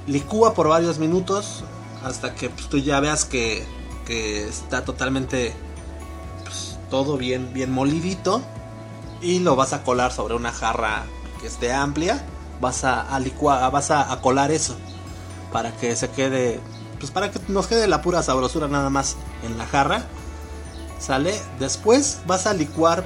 [0.08, 1.64] Licúa por varios minutos
[2.04, 3.66] hasta que pues, tú ya veas que,
[4.08, 5.54] está totalmente
[6.44, 8.42] pues, todo bien, bien molidito
[9.22, 11.06] y lo vas a colar sobre una jarra
[11.42, 12.24] que esté amplia.
[12.62, 14.76] Vas a, a licuar, vas a, colar eso
[15.52, 16.60] para que se quede,
[17.00, 20.06] pues para que nos quede la pura sabrosura nada más en la jarra.
[21.00, 21.34] ¿Sale?
[21.60, 23.04] Después vas a licuar.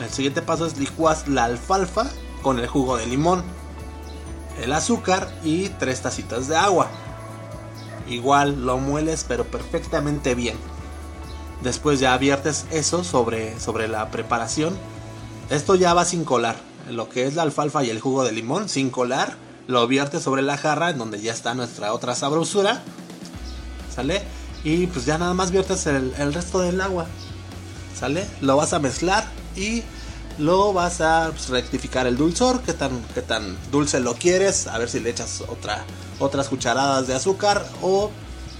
[0.00, 2.06] El siguiente paso es licuas la alfalfa
[2.42, 3.44] con el jugo de limón
[4.62, 6.88] el azúcar y tres tacitas de agua.
[8.08, 10.56] Igual lo mueles pero perfectamente bien.
[11.62, 14.76] Después ya viertes eso sobre, sobre la preparación.
[15.50, 16.56] Esto ya va sin colar.
[16.90, 19.36] Lo que es la alfalfa y el jugo de limón sin colar.
[19.66, 22.82] Lo viertes sobre la jarra en donde ya está nuestra otra sabrosura.
[23.94, 24.22] ¿Sale?
[24.64, 27.06] Y pues ya nada más viertes el, el resto del agua.
[27.98, 28.26] ¿Sale?
[28.40, 29.24] Lo vas a mezclar
[29.56, 29.82] y
[30.38, 35.00] lo vas a rectificar el dulzor, qué tan, tan dulce lo quieres, a ver si
[35.00, 35.84] le echas otra,
[36.18, 38.10] otras cucharadas de azúcar o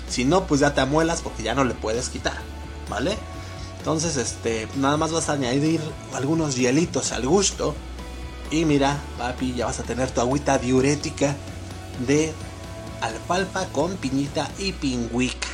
[0.08, 2.38] si no, pues ya te amuelas porque ya no le puedes quitar,
[2.88, 3.16] ¿vale?
[3.78, 5.80] Entonces, este, nada más vas a añadir
[6.14, 7.74] algunos hielitos al gusto
[8.50, 11.35] y mira, papi, ya vas a tener tu agüita diurética
[12.06, 12.32] de
[13.00, 15.48] alfalfa con piñita y pingüica.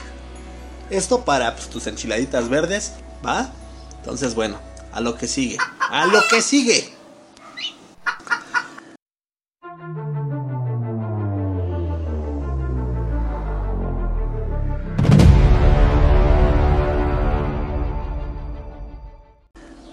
[0.90, 3.52] Esto para pues, tus enchiladitas verdes, ¿va?
[3.98, 4.58] Entonces, bueno,
[4.92, 5.58] a lo que sigue.
[5.90, 6.92] A lo que sigue.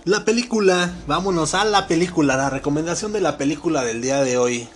[0.03, 4.67] La película, vámonos a la película, la recomendación de la película del día de hoy.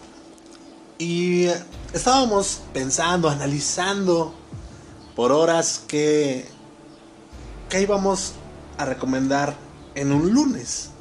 [0.98, 1.48] Y
[1.94, 4.34] estábamos pensando, analizando
[5.18, 6.48] por horas que,
[7.70, 8.34] que íbamos
[8.78, 9.56] a recomendar
[9.96, 10.92] en un lunes.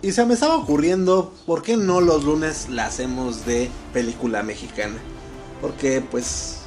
[0.00, 4.96] Y se me estaba ocurriendo, ¿por qué no los lunes la hacemos de película mexicana?
[5.60, 6.58] Porque pues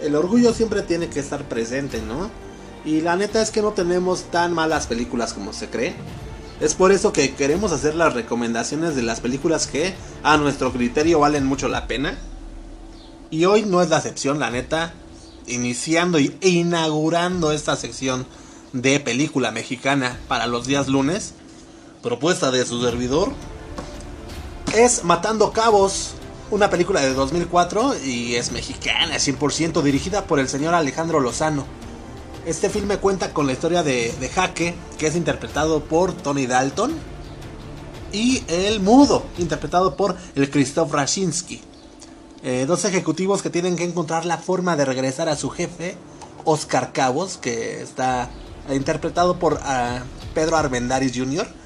[0.00, 2.30] el orgullo siempre tiene que estar presente, ¿no?
[2.84, 5.96] Y la neta es que no tenemos tan malas películas como se cree.
[6.60, 11.18] Es por eso que queremos hacer las recomendaciones de las películas que a nuestro criterio
[11.18, 12.16] valen mucho la pena.
[13.30, 14.94] Y hoy no es la excepción, la neta.
[15.48, 18.26] Iniciando e inaugurando esta sección
[18.72, 21.34] de película mexicana para los días lunes.
[22.06, 23.32] Propuesta de su servidor.
[24.76, 26.12] Es Matando Cabos.
[26.52, 31.66] Una película de 2004 y es mexicana 100% dirigida por el señor Alejandro Lozano.
[32.46, 36.94] Este filme cuenta con la historia de, Jaque, que es interpretado por Tony Dalton,
[38.12, 41.60] y El Mudo, interpretado por el Christoph Rashinsky.
[42.44, 45.96] Eh, dos ejecutivos que tienen que encontrar la forma de regresar a su jefe,
[46.44, 48.30] Oscar Cabos, que está
[48.70, 49.56] interpretado por uh,
[50.34, 51.65] Pedro Armendáriz Jr.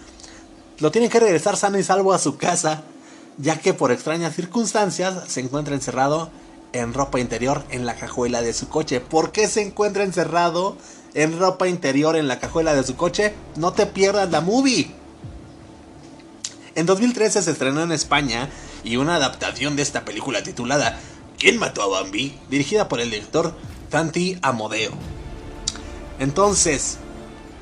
[0.80, 2.82] Lo tienen que regresar sano y salvo a su casa,
[3.36, 6.30] ya que por extrañas circunstancias se encuentra encerrado
[6.72, 9.00] en ropa interior en la cajuela de su coche.
[9.00, 10.76] ¿Por qué se encuentra encerrado
[11.14, 13.34] en ropa interior en la cajuela de su coche?
[13.56, 14.90] No te pierdas la movie.
[16.74, 18.48] En 2013 se estrenó en España
[18.82, 20.98] y una adaptación de esta película titulada
[21.38, 22.38] ¿Quién mató a Bambi?
[22.48, 23.54] dirigida por el director
[23.90, 24.92] Tanti Amodeo.
[26.18, 26.98] Entonces,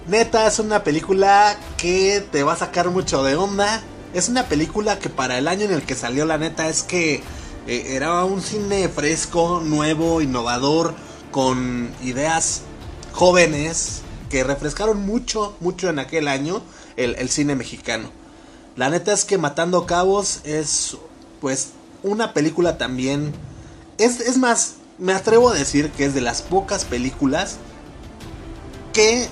[0.08, 3.82] neta es una película que te va a sacar mucho de onda.
[4.14, 7.22] Es una película que para el año en el que salió la neta es que
[7.66, 10.94] eh, era un cine fresco, nuevo, innovador,
[11.30, 12.62] con ideas
[13.12, 16.62] jóvenes que refrescaron mucho, mucho en aquel año
[16.96, 18.10] el, el cine mexicano.
[18.76, 20.96] La neta es que Matando Cabos es,
[21.40, 21.70] pues,
[22.02, 23.34] una película también.
[23.98, 27.56] Es, es más, me atrevo a decir que es de las pocas películas
[28.92, 29.28] que,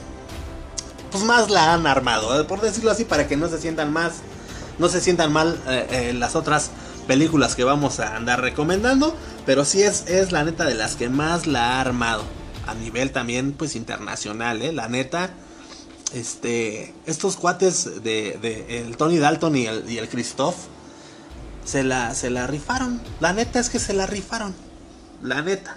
[1.17, 4.15] pues, más la han armado, eh, por decirlo así, para que no se sientan más,
[4.79, 6.71] no se sientan mal eh, eh, las otras
[7.07, 9.15] películas que vamos a andar recomendando,
[9.47, 12.25] pero sí es, es la neta de las que más la ha armado.
[12.67, 14.73] A nivel también, pues internacional, ¿eh?
[14.73, 15.31] La neta,
[16.13, 20.57] este, estos cuates de, el Tony Dalton y el, y el Christoph
[21.65, 23.01] se la, se la rifaron.
[23.21, 24.53] La neta es que se la rifaron.
[25.23, 25.77] La neta.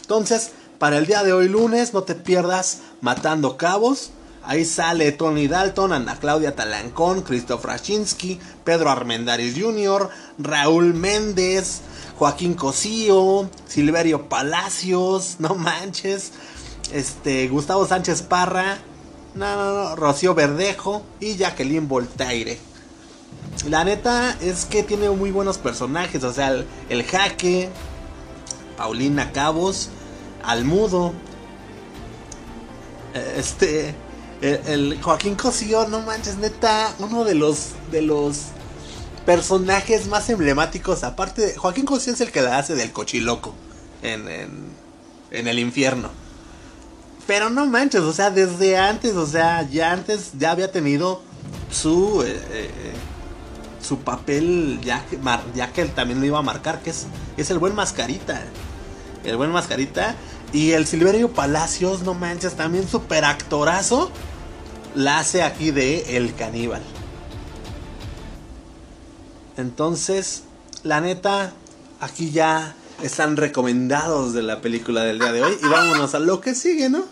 [0.00, 4.10] Entonces, para el día de hoy lunes, no te pierdas Matando Cabos.
[4.44, 11.82] Ahí sale Tony Dalton, Ana Claudia Talancón, Christoph Rashinsky, Pedro Armendáriz Jr., Raúl Méndez,
[12.18, 16.32] Joaquín Cosío, Silverio Palacios, no manches,
[16.92, 18.78] este, Gustavo Sánchez Parra,
[19.34, 22.58] no, no, no, Rocío Verdejo y Jacqueline Voltaire.
[23.68, 27.70] La neta es que tiene muy buenos personajes, o sea, el, el Jaque,
[28.76, 29.90] Paulina Cabos,
[30.42, 31.12] Almudo,
[33.36, 33.94] este,
[34.42, 38.38] el, Joaquín Cosío, no manches, neta, uno de los de los
[39.24, 41.04] personajes más emblemáticos.
[41.04, 43.54] Aparte, de, Joaquín Cosío es el que la hace del cochiloco
[44.02, 44.50] en, en,
[45.30, 46.10] en, el infierno.
[47.26, 51.22] Pero no manches, o sea, desde antes, o sea, ya antes ya había tenido
[51.70, 52.92] su eh, eh,
[53.80, 55.18] su papel, ya que,
[55.54, 58.42] ya que él también lo iba a marcar, que es, es el buen mascarita.
[59.24, 60.16] El buen mascarita.
[60.52, 64.10] Y el Silverio Palacios, no manches, también super actorazo
[64.94, 66.82] la hace aquí de El Caníbal.
[69.56, 70.44] Entonces,
[70.82, 71.52] la neta,
[72.00, 75.58] aquí ya están recomendados de la película del día de hoy.
[75.62, 77.04] Y vámonos a lo que sigue, ¿no?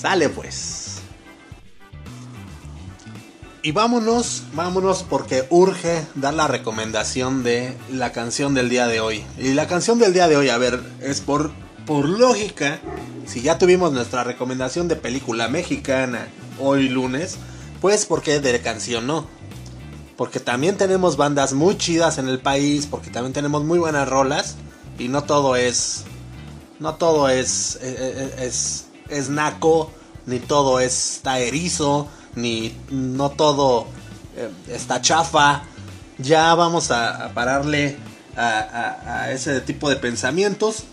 [0.00, 1.00] Sale pues.
[3.62, 9.22] Y vámonos, vámonos porque urge dar la recomendación de la canción del día de hoy.
[9.38, 11.50] Y la canción del día de hoy, a ver, es por,
[11.84, 12.80] por lógica,
[13.26, 17.36] si ya tuvimos nuestra recomendación de película mexicana hoy lunes,
[17.82, 19.26] pues porque de canción no.
[20.16, 24.56] Porque también tenemos bandas muy chidas en el país, porque también tenemos muy buenas rolas
[24.98, 26.04] y no todo es
[26.78, 29.90] no todo es es, es, es naco,
[30.26, 33.86] ni todo está erizo, ni no todo
[34.36, 35.62] eh, está chafa.
[36.18, 37.96] Ya vamos a, pararle
[38.36, 40.84] a, ese tipo de pensamientos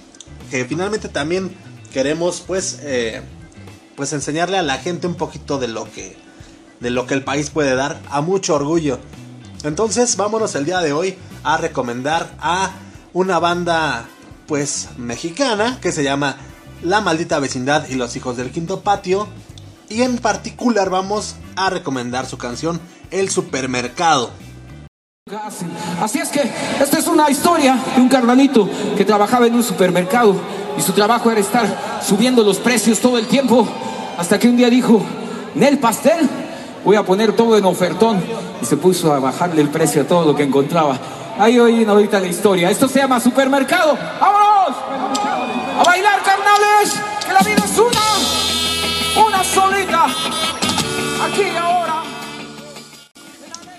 [0.49, 1.55] que finalmente también
[1.93, 3.21] queremos pues eh,
[3.95, 6.17] pues enseñarle a la gente un poquito de lo que
[6.79, 8.99] de lo que el país puede dar a mucho orgullo.
[9.63, 12.71] Entonces, vámonos el día de hoy a recomendar a
[13.13, 14.05] una banda
[14.45, 16.37] pues mexicana que se llama
[16.83, 19.27] La maldita vecindad y los hijos del quinto patio
[19.89, 24.29] y en particular vamos a recomendar su canción El supermercado.
[26.01, 26.41] Así es que
[26.79, 30.35] esta es una historia de un carnalito que trabajaba en un supermercado
[30.77, 33.67] y su trabajo era estar subiendo los precios todo el tiempo,
[34.17, 35.01] hasta que un día dijo,
[35.55, 36.29] Nel pastel,
[36.85, 38.21] voy a poner todo en ofertón,
[38.61, 40.97] y se puso a bajarle el precio a todo lo que encontraba.
[41.39, 42.69] Ahí oyen ahorita la historia.
[42.69, 43.97] Esto se llama supermercado.
[44.19, 44.76] ¡Vámonos!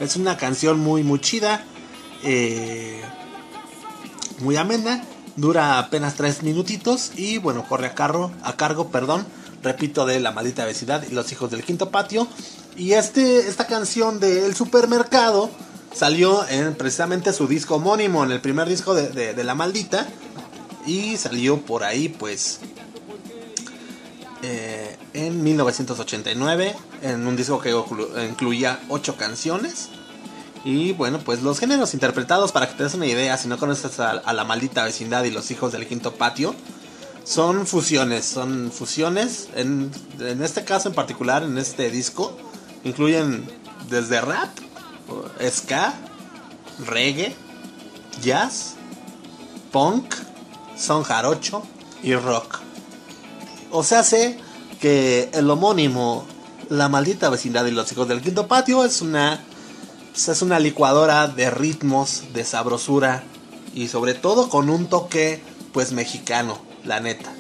[0.01, 1.65] Es una canción muy, muy chida.
[2.25, 3.01] eh,
[4.41, 5.05] muy amena.
[5.37, 7.13] Dura apenas tres minutitos.
[7.17, 9.27] Y bueno, corre a, carro, a cargo, perdón.
[9.63, 12.29] Repito, de La Maldita Vecindad y Los Hijos del Quinto Patio.
[12.77, 15.51] Y este, esta canción de El Supermercado
[15.93, 20.07] salió en precisamente su disco homónimo, en el primer disco de- de La Maldita.
[20.87, 22.61] Y salió por ahí, pues,
[24.43, 27.75] eh, en 1989, en un disco que
[28.29, 29.89] incluía ocho canciones.
[30.65, 34.01] Y bueno, pues los géneros interpretados, para que te des una idea, si no conoces
[34.01, 36.55] a, a la maldita vecindad y los hijos del quinto patio,
[37.25, 39.49] son fusiones, son fusiones.
[39.55, 42.37] En, en este caso en particular, en este disco,
[42.85, 43.47] incluyen
[43.89, 44.49] desde rap,
[45.51, 45.95] ska,
[46.87, 47.35] reggae,
[48.23, 48.75] jazz,
[49.73, 50.15] punk,
[50.77, 51.63] son jarocho
[52.03, 52.68] y rock.
[53.71, 54.39] O sea, sé
[54.81, 56.25] que el homónimo
[56.71, 59.41] La maldita vecindad y los hijos del quinto patio es una
[60.19, 63.23] pues, es una licuadora de ritmos, de sabrosura
[63.73, 65.41] y sobre todo con un toque
[65.73, 67.33] pues mexicano, la neta.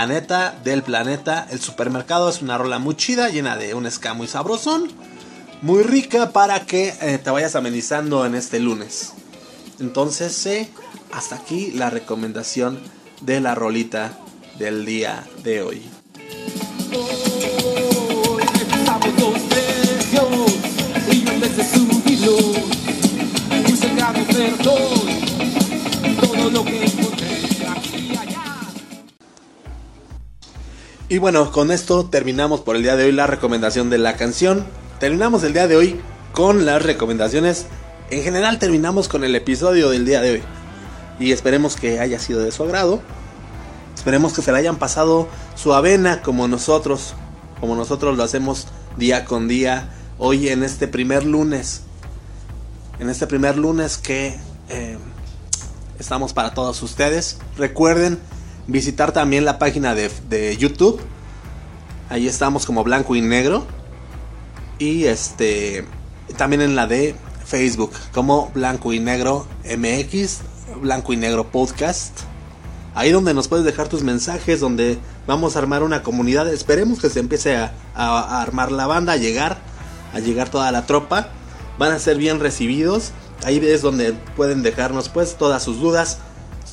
[0.00, 4.14] La neta del planeta, el supermercado es una rola muy chida, llena de un ska
[4.14, 4.90] muy sabrosón,
[5.60, 9.12] muy rica para que eh, te vayas amenizando en este lunes.
[9.78, 10.70] Entonces, eh,
[11.12, 12.80] hasta aquí la recomendación
[13.20, 14.18] de la rolita
[14.58, 15.82] del día de hoy.
[31.10, 34.64] Y bueno, con esto terminamos por el día de hoy la recomendación de la canción.
[35.00, 36.00] Terminamos el día de hoy
[36.30, 37.66] con las recomendaciones.
[38.10, 40.42] En general terminamos con el episodio del día de hoy.
[41.18, 43.02] Y esperemos que haya sido de su agrado.
[43.96, 47.14] Esperemos que se la hayan pasado su avena como nosotros.
[47.58, 49.92] Como nosotros lo hacemos día con día.
[50.16, 51.82] Hoy en este primer lunes.
[53.00, 54.38] En este primer lunes que
[54.68, 54.96] eh,
[55.98, 57.38] estamos para todos ustedes.
[57.56, 58.20] Recuerden
[58.70, 61.00] visitar también la página de, de YouTube.
[62.08, 63.66] Ahí estamos como blanco y negro.
[64.78, 65.84] Y este
[66.36, 67.14] también en la de
[67.44, 70.38] Facebook como blanco y negro MX,
[70.80, 72.20] blanco y negro podcast.
[72.94, 76.48] Ahí donde nos puedes dejar tus mensajes, donde vamos a armar una comunidad.
[76.52, 79.58] Esperemos que se empiece a, a- armar la banda, a llegar,
[80.12, 81.28] a llegar toda la tropa.
[81.78, 83.12] Van a ser bien recibidos.
[83.44, 86.18] Ahí es donde pueden dejarnos pues todas sus dudas,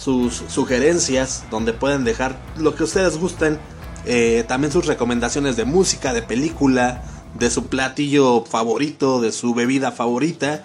[0.08, 3.60] sus sugerencias, donde pueden dejar lo que ustedes gusten.
[4.06, 7.04] Eh, también sus recomendaciones de música, de película,
[7.38, 10.64] de su platillo favorito, de su bebida favorita.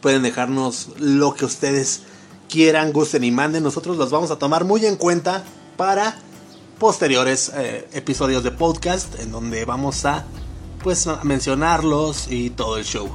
[0.00, 2.02] Pueden dejarnos lo que ustedes
[2.48, 3.62] quieran, gusten y manden.
[3.62, 5.44] Nosotros los vamos a tomar muy en cuenta
[5.76, 6.18] para
[6.80, 10.24] posteriores eh, episodios de podcast en donde vamos a
[10.82, 13.08] pues a mencionarlos y todo el show.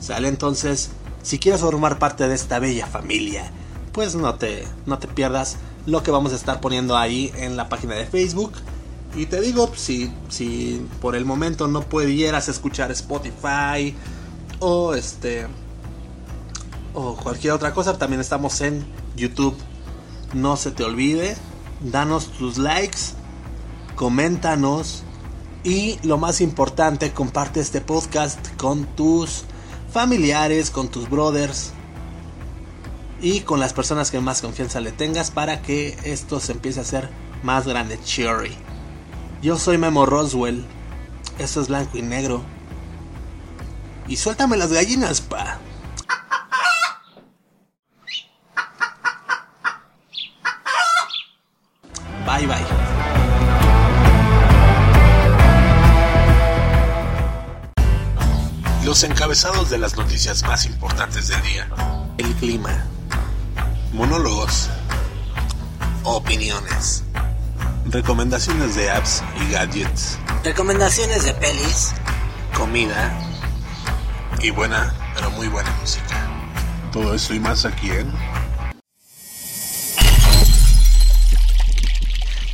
[0.00, 0.88] Sale entonces,
[1.22, 3.52] si quieres formar parte de esta bella familia,
[3.98, 7.68] pues no te no te pierdas lo que vamos a estar poniendo ahí en la
[7.68, 8.52] página de Facebook.
[9.16, 13.96] Y te digo, si, si por el momento no pudieras escuchar Spotify
[14.60, 15.48] o este
[16.94, 18.86] o cualquier otra cosa, también estamos en
[19.16, 19.56] YouTube.
[20.32, 21.36] No se te olvide,
[21.80, 23.00] danos tus likes,
[23.96, 25.02] coméntanos
[25.64, 29.42] y lo más importante, comparte este podcast con tus
[29.90, 31.72] familiares, con tus brothers
[33.20, 36.82] y con las personas que más confianza le tengas para que esto se empiece a
[36.82, 37.08] hacer
[37.42, 37.98] más grande.
[38.04, 38.56] Cherry.
[39.42, 40.64] Yo soy Memo Roswell.
[41.38, 42.42] Esto es blanco y negro.
[44.06, 45.58] Y suéltame las gallinas, pa.
[52.26, 52.56] Bye bye.
[58.84, 61.68] Los encabezados de las noticias más importantes del día.
[62.16, 62.86] El clima.
[63.92, 64.70] Monólogos.
[66.04, 67.04] Opiniones.
[67.86, 70.18] Recomendaciones de apps y gadgets.
[70.44, 71.94] Recomendaciones de pelis.
[72.56, 73.18] Comida.
[74.40, 76.28] Y buena, pero muy buena música.
[76.92, 78.12] Todo eso y más aquí en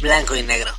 [0.01, 0.71] blanco y negro.